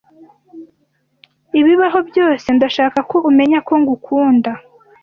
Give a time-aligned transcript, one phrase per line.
[1.59, 4.51] Ibibaho byose, ndashaka ko umenya ko ngukunda.